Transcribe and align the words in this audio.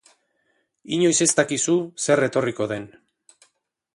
Inoiz 0.97 1.17
ez 1.25 1.27
dakizu 1.41 1.77
zer 2.07 2.23
etorriko 2.31 2.69
den. 2.75 2.91